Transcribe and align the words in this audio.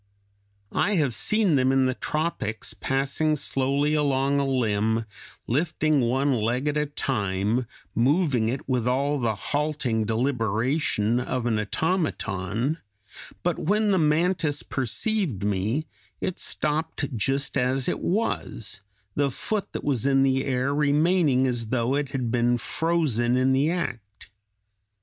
I 0.73 0.95
have 0.95 1.13
seen 1.13 1.57
them 1.57 1.71
in 1.71 1.85
the 1.85 1.93
tropics 1.93 2.73
passing 2.73 3.35
slowly 3.35 3.93
along 3.93 4.39
a 4.39 4.47
limb, 4.47 5.05
lifting 5.45 5.99
one 6.01 6.33
leg 6.33 6.67
at 6.67 6.75
a 6.75 6.87
time, 6.87 7.67
moving 7.93 8.49
it 8.49 8.67
with 8.67 8.87
all 8.87 9.19
the 9.19 9.35
halting 9.35 10.05
deliberation 10.05 11.19
of 11.19 11.45
an 11.45 11.59
automaton; 11.59 12.79
but 13.43 13.59
when 13.59 13.91
the 13.91 13.99
mantis 13.99 14.63
perceived 14.63 15.43
me, 15.43 15.85
it 16.19 16.39
stopped 16.39 17.15
just 17.15 17.55
as 17.55 17.87
it 17.87 17.99
was, 17.99 18.81
the 19.13 19.29
foot 19.29 19.71
that 19.71 19.83
was 19.83 20.07
in 20.07 20.23
the 20.23 20.45
air 20.45 20.73
remaining 20.73 21.45
as 21.45 21.67
though 21.67 21.93
it 21.93 22.09
had 22.09 22.31
been 22.31 22.57
frozen 22.57 23.37
in 23.37 23.53
the 23.53 23.69
act. 23.69 24.29